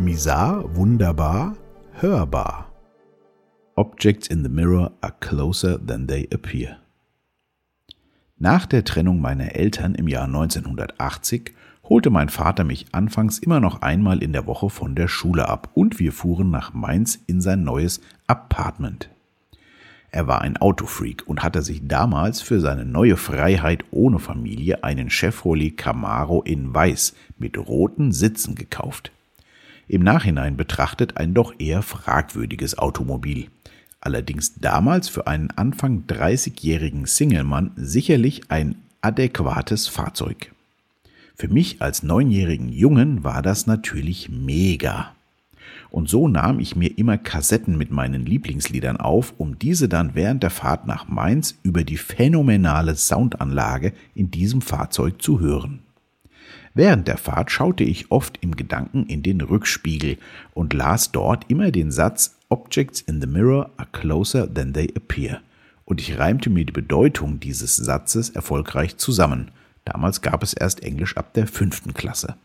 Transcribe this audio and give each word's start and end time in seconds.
Misar, 0.00 0.64
wunderbar, 0.74 1.56
hörbar. 2.00 2.72
Objects 3.74 4.28
in 4.28 4.42
the 4.42 4.48
mirror 4.48 4.92
are 5.02 5.12
closer 5.20 5.78
than 5.78 6.06
they 6.06 6.26
appear. 6.32 6.78
Nach 8.38 8.64
der 8.64 8.84
Trennung 8.84 9.20
meiner 9.20 9.54
Eltern 9.54 9.94
im 9.94 10.08
Jahr 10.08 10.24
1980 10.24 11.52
holte 11.84 12.08
mein 12.08 12.30
Vater 12.30 12.64
mich 12.64 12.86
anfangs 12.92 13.38
immer 13.38 13.60
noch 13.60 13.82
einmal 13.82 14.22
in 14.22 14.32
der 14.32 14.46
Woche 14.46 14.70
von 14.70 14.94
der 14.94 15.06
Schule 15.06 15.46
ab 15.46 15.68
und 15.74 15.98
wir 15.98 16.12
fuhren 16.12 16.50
nach 16.50 16.72
Mainz 16.72 17.18
in 17.26 17.42
sein 17.42 17.62
neues 17.62 18.00
Apartment. 18.26 19.10
Er 20.10 20.26
war 20.26 20.40
ein 20.40 20.56
Autofreak 20.56 21.24
und 21.26 21.42
hatte 21.42 21.60
sich 21.60 21.86
damals 21.86 22.40
für 22.40 22.60
seine 22.60 22.86
neue 22.86 23.18
Freiheit 23.18 23.84
ohne 23.90 24.18
Familie 24.18 24.82
einen 24.82 25.10
Chevrolet 25.10 25.76
Camaro 25.76 26.40
in 26.40 26.74
Weiß 26.74 27.14
mit 27.38 27.58
roten 27.58 28.12
Sitzen 28.12 28.54
gekauft. 28.54 29.12
Im 29.90 30.04
Nachhinein 30.04 30.56
betrachtet 30.56 31.16
ein 31.16 31.34
doch 31.34 31.52
eher 31.58 31.82
fragwürdiges 31.82 32.78
Automobil. 32.78 33.48
Allerdings 34.00 34.54
damals 34.54 35.08
für 35.08 35.26
einen 35.26 35.50
Anfang 35.50 36.04
30-jährigen 36.06 37.06
Singlemann 37.06 37.72
sicherlich 37.74 38.42
ein 38.52 38.76
adäquates 39.00 39.88
Fahrzeug. 39.88 40.52
Für 41.34 41.48
mich 41.48 41.82
als 41.82 42.04
neunjährigen 42.04 42.68
Jungen 42.68 43.24
war 43.24 43.42
das 43.42 43.66
natürlich 43.66 44.28
mega. 44.28 45.12
Und 45.90 46.08
so 46.08 46.28
nahm 46.28 46.60
ich 46.60 46.76
mir 46.76 46.96
immer 46.96 47.18
Kassetten 47.18 47.76
mit 47.76 47.90
meinen 47.90 48.24
Lieblingsliedern 48.24 48.96
auf, 48.96 49.34
um 49.38 49.58
diese 49.58 49.88
dann 49.88 50.14
während 50.14 50.44
der 50.44 50.50
Fahrt 50.50 50.86
nach 50.86 51.08
Mainz 51.08 51.58
über 51.64 51.82
die 51.82 51.96
phänomenale 51.96 52.94
Soundanlage 52.94 53.92
in 54.14 54.30
diesem 54.30 54.62
Fahrzeug 54.62 55.20
zu 55.20 55.40
hören. 55.40 55.80
Während 56.74 57.08
der 57.08 57.16
Fahrt 57.16 57.50
schaute 57.50 57.82
ich 57.82 58.10
oft 58.10 58.38
im 58.42 58.54
Gedanken 58.54 59.06
in 59.06 59.22
den 59.22 59.40
Rückspiegel 59.40 60.18
und 60.54 60.72
las 60.72 61.10
dort 61.10 61.50
immer 61.50 61.70
den 61.70 61.90
Satz 61.90 62.36
Objects 62.48 63.00
in 63.00 63.20
the 63.20 63.26
mirror 63.26 63.70
are 63.76 63.88
closer 63.92 64.52
than 64.52 64.72
they 64.72 64.92
appear. 64.96 65.40
Und 65.84 66.00
ich 66.00 66.18
reimte 66.18 66.50
mir 66.50 66.64
die 66.64 66.72
Bedeutung 66.72 67.40
dieses 67.40 67.76
Satzes 67.76 68.30
erfolgreich 68.30 68.96
zusammen. 68.96 69.50
Damals 69.84 70.20
gab 70.20 70.42
es 70.42 70.52
erst 70.52 70.84
Englisch 70.84 71.16
ab 71.16 71.34
der 71.34 71.48
fünften 71.48 71.94
Klasse. 71.94 72.36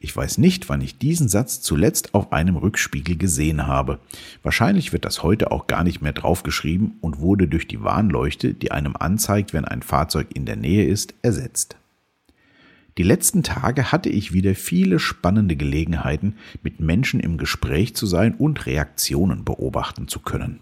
Ich 0.00 0.14
weiß 0.14 0.36
nicht, 0.36 0.68
wann 0.68 0.82
ich 0.82 0.98
diesen 0.98 1.28
Satz 1.28 1.62
zuletzt 1.62 2.12
auf 2.12 2.32
einem 2.32 2.56
Rückspiegel 2.56 3.16
gesehen 3.16 3.66
habe. 3.66 4.00
Wahrscheinlich 4.42 4.92
wird 4.92 5.06
das 5.06 5.22
heute 5.22 5.50
auch 5.50 5.66
gar 5.66 5.82
nicht 5.82 6.02
mehr 6.02 6.12
draufgeschrieben 6.12 6.98
und 7.00 7.20
wurde 7.20 7.48
durch 7.48 7.66
die 7.66 7.82
Warnleuchte, 7.82 8.52
die 8.52 8.70
einem 8.70 8.96
anzeigt, 8.96 9.54
wenn 9.54 9.64
ein 9.64 9.80
Fahrzeug 9.80 10.26
in 10.34 10.44
der 10.44 10.56
Nähe 10.56 10.84
ist, 10.84 11.14
ersetzt. 11.22 11.76
Die 12.96 13.02
letzten 13.02 13.42
Tage 13.42 13.90
hatte 13.90 14.08
ich 14.08 14.32
wieder 14.32 14.54
viele 14.54 15.00
spannende 15.00 15.56
Gelegenheiten, 15.56 16.36
mit 16.62 16.78
Menschen 16.78 17.18
im 17.18 17.38
Gespräch 17.38 17.96
zu 17.96 18.06
sein 18.06 18.34
und 18.34 18.66
Reaktionen 18.66 19.44
beobachten 19.44 20.06
zu 20.06 20.20
können. 20.20 20.60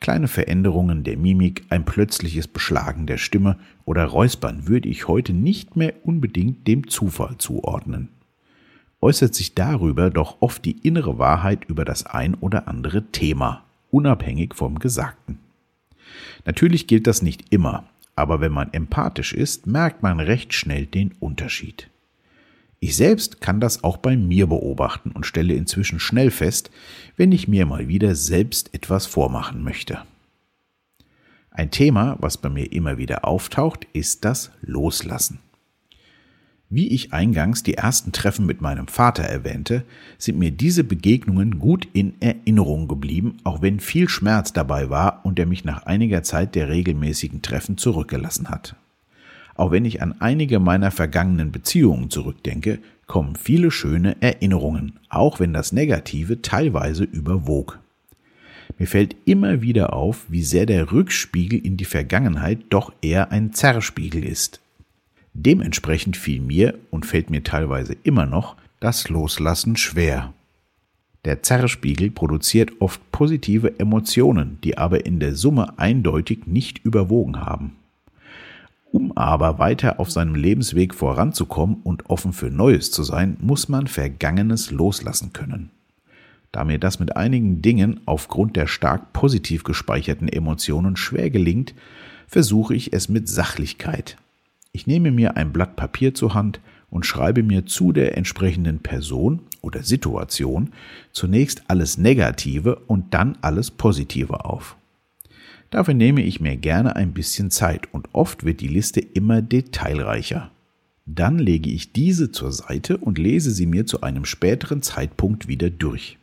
Kleine 0.00 0.28
Veränderungen 0.28 1.04
der 1.04 1.18
Mimik, 1.18 1.64
ein 1.68 1.84
plötzliches 1.84 2.48
Beschlagen 2.48 3.06
der 3.06 3.18
Stimme 3.18 3.58
oder 3.84 4.06
Räuspern 4.06 4.66
würde 4.66 4.88
ich 4.88 5.06
heute 5.08 5.34
nicht 5.34 5.76
mehr 5.76 5.92
unbedingt 6.04 6.66
dem 6.66 6.88
Zufall 6.88 7.36
zuordnen. 7.36 8.08
Äußert 9.02 9.34
sich 9.34 9.54
darüber 9.54 10.08
doch 10.08 10.38
oft 10.40 10.64
die 10.64 10.78
innere 10.86 11.18
Wahrheit 11.18 11.66
über 11.66 11.84
das 11.84 12.06
ein 12.06 12.34
oder 12.34 12.68
andere 12.68 13.10
Thema, 13.12 13.64
unabhängig 13.90 14.54
vom 14.54 14.78
Gesagten. 14.78 15.38
Natürlich 16.46 16.86
gilt 16.86 17.06
das 17.06 17.20
nicht 17.20 17.52
immer, 17.52 17.84
aber 18.20 18.42
wenn 18.42 18.52
man 18.52 18.72
empathisch 18.74 19.32
ist, 19.32 19.66
merkt 19.66 20.02
man 20.02 20.20
recht 20.20 20.52
schnell 20.52 20.84
den 20.84 21.12
Unterschied. 21.20 21.88
Ich 22.78 22.94
selbst 22.94 23.40
kann 23.40 23.60
das 23.60 23.82
auch 23.82 23.96
bei 23.96 24.14
mir 24.14 24.46
beobachten 24.46 25.10
und 25.10 25.24
stelle 25.24 25.54
inzwischen 25.54 25.98
schnell 25.98 26.30
fest, 26.30 26.70
wenn 27.16 27.32
ich 27.32 27.48
mir 27.48 27.64
mal 27.64 27.88
wieder 27.88 28.14
selbst 28.14 28.74
etwas 28.74 29.06
vormachen 29.06 29.64
möchte. 29.64 30.02
Ein 31.50 31.70
Thema, 31.70 32.16
was 32.20 32.36
bei 32.36 32.50
mir 32.50 32.70
immer 32.70 32.98
wieder 32.98 33.24
auftaucht, 33.24 33.86
ist 33.94 34.24
das 34.26 34.50
Loslassen. 34.60 35.40
Wie 36.72 36.86
ich 36.86 37.12
eingangs 37.12 37.64
die 37.64 37.74
ersten 37.74 38.12
Treffen 38.12 38.46
mit 38.46 38.60
meinem 38.60 38.86
Vater 38.86 39.24
erwähnte, 39.24 39.82
sind 40.18 40.38
mir 40.38 40.52
diese 40.52 40.84
Begegnungen 40.84 41.58
gut 41.58 41.88
in 41.92 42.14
Erinnerung 42.20 42.86
geblieben, 42.86 43.38
auch 43.42 43.60
wenn 43.60 43.80
viel 43.80 44.08
Schmerz 44.08 44.52
dabei 44.52 44.88
war 44.88 45.24
und 45.24 45.40
er 45.40 45.46
mich 45.46 45.64
nach 45.64 45.86
einiger 45.86 46.22
Zeit 46.22 46.54
der 46.54 46.68
regelmäßigen 46.68 47.42
Treffen 47.42 47.76
zurückgelassen 47.76 48.50
hat. 48.50 48.76
Auch 49.56 49.72
wenn 49.72 49.84
ich 49.84 50.00
an 50.00 50.14
einige 50.20 50.60
meiner 50.60 50.92
vergangenen 50.92 51.50
Beziehungen 51.50 52.08
zurückdenke, 52.08 52.78
kommen 53.08 53.34
viele 53.34 53.72
schöne 53.72 54.16
Erinnerungen, 54.22 55.00
auch 55.08 55.40
wenn 55.40 55.52
das 55.52 55.72
Negative 55.72 56.40
teilweise 56.40 57.02
überwog. 57.02 57.80
Mir 58.78 58.86
fällt 58.86 59.16
immer 59.24 59.60
wieder 59.60 59.92
auf, 59.92 60.24
wie 60.28 60.44
sehr 60.44 60.66
der 60.66 60.92
Rückspiegel 60.92 61.58
in 61.58 61.76
die 61.76 61.84
Vergangenheit 61.84 62.60
doch 62.70 62.92
eher 63.02 63.32
ein 63.32 63.52
Zerrspiegel 63.52 64.24
ist, 64.24 64.60
Dementsprechend 65.32 66.16
fiel 66.16 66.40
mir 66.40 66.78
und 66.90 67.06
fällt 67.06 67.30
mir 67.30 67.42
teilweise 67.42 67.96
immer 68.02 68.26
noch 68.26 68.56
das 68.80 69.08
Loslassen 69.08 69.76
schwer. 69.76 70.32
Der 71.24 71.42
Zerrspiegel 71.42 72.10
produziert 72.10 72.72
oft 72.80 73.00
positive 73.12 73.78
Emotionen, 73.78 74.58
die 74.64 74.78
aber 74.78 75.04
in 75.04 75.20
der 75.20 75.34
Summe 75.34 75.78
eindeutig 75.78 76.46
nicht 76.46 76.78
überwogen 76.84 77.40
haben. 77.40 77.76
Um 78.90 79.16
aber 79.16 79.58
weiter 79.58 80.00
auf 80.00 80.10
seinem 80.10 80.34
Lebensweg 80.34 80.94
voranzukommen 80.94 81.76
und 81.84 82.08
offen 82.08 82.32
für 82.32 82.50
Neues 82.50 82.90
zu 82.90 83.04
sein, 83.04 83.36
muss 83.40 83.68
man 83.68 83.86
Vergangenes 83.86 84.70
loslassen 84.70 85.32
können. 85.32 85.70
Da 86.52 86.64
mir 86.64 86.78
das 86.78 86.98
mit 86.98 87.16
einigen 87.16 87.62
Dingen 87.62 88.00
aufgrund 88.06 88.56
der 88.56 88.66
stark 88.66 89.12
positiv 89.12 89.62
gespeicherten 89.62 90.28
Emotionen 90.28 90.96
schwer 90.96 91.30
gelingt, 91.30 91.74
versuche 92.26 92.74
ich 92.74 92.92
es 92.92 93.08
mit 93.08 93.28
Sachlichkeit, 93.28 94.16
ich 94.72 94.86
nehme 94.86 95.10
mir 95.10 95.36
ein 95.36 95.52
Blatt 95.52 95.76
Papier 95.76 96.14
zur 96.14 96.34
Hand 96.34 96.60
und 96.90 97.06
schreibe 97.06 97.42
mir 97.42 97.66
zu 97.66 97.92
der 97.92 98.16
entsprechenden 98.16 98.80
Person 98.80 99.40
oder 99.62 99.82
Situation 99.82 100.70
zunächst 101.12 101.64
alles 101.68 101.98
Negative 101.98 102.76
und 102.86 103.14
dann 103.14 103.38
alles 103.40 103.70
Positive 103.70 104.44
auf. 104.44 104.76
Dafür 105.70 105.94
nehme 105.94 106.22
ich 106.22 106.40
mir 106.40 106.56
gerne 106.56 106.96
ein 106.96 107.12
bisschen 107.12 107.50
Zeit 107.50 107.92
und 107.92 108.08
oft 108.12 108.44
wird 108.44 108.60
die 108.60 108.68
Liste 108.68 109.00
immer 109.00 109.40
detailreicher. 109.40 110.50
Dann 111.06 111.38
lege 111.38 111.70
ich 111.70 111.92
diese 111.92 112.32
zur 112.32 112.52
Seite 112.52 112.96
und 112.96 113.18
lese 113.18 113.52
sie 113.52 113.66
mir 113.66 113.86
zu 113.86 114.00
einem 114.00 114.24
späteren 114.24 114.82
Zeitpunkt 114.82 115.48
wieder 115.48 115.70
durch. 115.70 116.18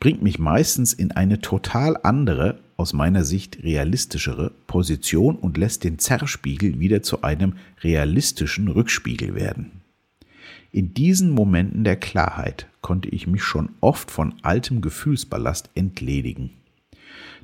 Bringt 0.00 0.22
mich 0.22 0.38
meistens 0.38 0.92
in 0.92 1.12
eine 1.12 1.40
total 1.40 1.96
andere 2.02 2.58
aus 2.78 2.92
meiner 2.92 3.24
Sicht 3.24 3.64
realistischere 3.64 4.52
Position 4.68 5.34
und 5.34 5.58
lässt 5.58 5.82
den 5.82 5.98
Zerrspiegel 5.98 6.78
wieder 6.78 7.02
zu 7.02 7.22
einem 7.22 7.54
realistischen 7.82 8.68
Rückspiegel 8.68 9.34
werden. 9.34 9.72
In 10.70 10.94
diesen 10.94 11.30
Momenten 11.30 11.82
der 11.82 11.96
Klarheit 11.96 12.68
konnte 12.80 13.08
ich 13.08 13.26
mich 13.26 13.42
schon 13.42 13.70
oft 13.80 14.12
von 14.12 14.34
altem 14.42 14.80
Gefühlsballast 14.80 15.70
entledigen. 15.74 16.50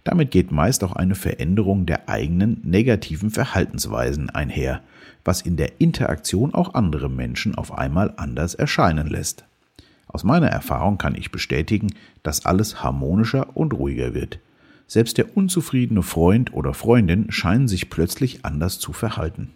Damit 0.05 0.31
geht 0.31 0.53
meist 0.53 0.85
auch 0.85 0.93
eine 0.93 1.17
Veränderung 1.17 1.85
der 1.85 2.09
eigenen 2.09 2.61
negativen 2.63 3.31
Verhaltensweisen 3.31 4.31
einher, 4.31 4.83
was 5.25 5.41
in 5.41 5.57
der 5.57 5.81
Interaktion 5.81 6.55
auch 6.55 6.75
andere 6.75 7.11
Menschen 7.11 7.57
auf 7.57 7.77
einmal 7.77 8.15
anders 8.19 8.55
erscheinen 8.55 9.09
lässt. 9.09 9.45
Aus 10.07 10.23
meiner 10.23 10.49
Erfahrung 10.49 10.97
kann 10.97 11.17
ich 11.17 11.33
bestätigen, 11.33 11.89
dass 12.23 12.47
alles 12.47 12.85
harmonischer 12.85 13.57
und 13.57 13.73
ruhiger 13.75 14.15
wird. 14.15 14.39
Selbst 14.87 15.19
der 15.19 15.37
unzufriedene 15.37 16.03
Freund 16.03 16.53
oder 16.53 16.75
Freundin 16.75 17.31
scheinen 17.31 17.69
sich 17.69 17.91
plötzlich 17.91 18.45
anders 18.45 18.79
zu 18.79 18.93
verhalten. 18.93 19.51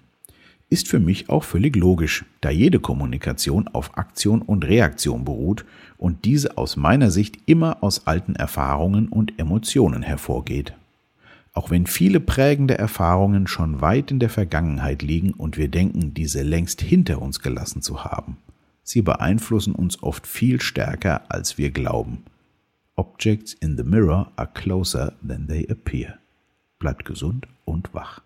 Ist 0.71 0.89
für 0.89 1.01
mich 1.01 1.31
auch 1.31 1.45
völlig 1.45 1.77
logisch, 1.77 2.25
da 2.41 2.51
jede 2.51 2.79
Kommunikation 2.79 3.69
auf 3.69 3.97
Aktion 3.97 4.43
und 4.43 4.67
Reaktion 4.67 5.25
beruht 5.25 5.65
und 5.97 6.25
diese 6.25 6.59
aus 6.59 6.77
meiner 6.77 7.11
Sicht 7.11 7.39
immer 7.47 7.83
aus 7.83 8.07
alten 8.07 8.35
Erfahrungen 8.35 9.09
und 9.09 9.39
Emotionen 9.39 10.03
hervorgeht. 10.03 10.75
Auch 11.55 11.71
wenn 11.71 11.87
viele 11.87 12.21
prägende 12.21 12.79
Erfahrungen 12.79 13.47
schon 13.47 13.81
weit 13.81 14.11
in 14.11 14.21
der 14.21 14.31
Vergangenheit 14.31 15.03
liegen 15.03 15.33
und 15.33 15.57
wir 15.57 15.69
denken, 15.69 16.15
diese 16.15 16.43
längst 16.43 16.83
hinter 16.83 17.21
uns 17.21 17.41
gelassen 17.41 17.83
zu 17.83 18.05
haben, 18.05 18.37
sie 18.85 19.03
beeinflussen 19.03 19.75
uns 19.75 20.03
oft 20.03 20.27
viel 20.27 20.61
stärker, 20.61 21.23
als 21.29 21.59
wir 21.59 21.71
glauben. 21.71 22.23
Objects 22.99 23.55
in 23.63 23.77
the 23.77 23.85
mirror 23.85 24.27
are 24.37 24.49
closer 24.49 25.13
than 25.23 25.47
they 25.47 25.65
appear. 25.69 26.19
Bleibt 26.81 27.05
gesund 27.05 27.47
und 27.65 27.95
wach. 27.95 28.23